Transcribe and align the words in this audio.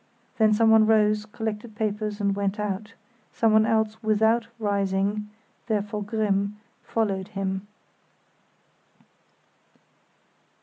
Then 0.39 0.51
someone 0.51 0.87
rose, 0.87 1.27
collected 1.27 1.75
papers, 1.75 2.19
and 2.19 2.35
went 2.35 2.59
out; 2.59 2.95
someone 3.31 3.67
else, 3.67 4.01
without 4.01 4.47
rising 4.57 5.29
(therefore 5.67 6.01
Grimm), 6.03 6.57
followed 6.81 7.27
him. 7.27 7.67